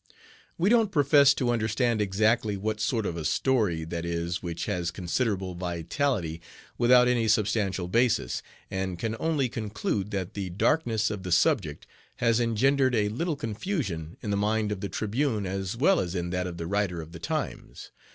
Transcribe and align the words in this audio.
"We 0.57 0.67
don't 0.71 0.91
profess 0.91 1.35
to 1.35 1.51
understand 1.51 2.01
exactly 2.01 2.57
what 2.57 2.79
sort 2.79 3.05
of 3.05 3.15
a 3.15 3.23
story 3.23 3.83
that 3.83 4.03
is 4.03 4.41
which 4.41 4.65
has 4.65 4.89
'considerable 4.89 5.53
vitality' 5.53 6.41
without 6.75 7.07
any 7.07 7.27
substantial 7.27 7.87
basis, 7.87 8.41
and 8.71 8.97
can 8.97 9.15
only 9.19 9.47
conclude 9.47 10.09
that 10.09 10.33
the 10.33 10.49
darkness 10.49 11.11
of 11.11 11.21
the 11.21 11.31
subject 11.31 11.85
has 12.15 12.39
engendered 12.39 12.95
a 12.95 13.09
little 13.09 13.35
confusion 13.35 14.17
in 14.23 14.31
the 14.31 14.37
mind 14.37 14.71
of 14.71 14.81
the 14.81 14.89
Tribune 14.89 15.45
as 15.45 15.77
well 15.77 15.99
as 15.99 16.15
in 16.15 16.31
that 16.31 16.47
of 16.47 16.57
the 16.57 16.65
writer 16.65 16.99
of 16.99 17.11
the 17.11 17.19
Times. 17.19 17.91